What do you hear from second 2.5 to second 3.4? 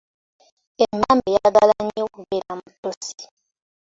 mu ttosi.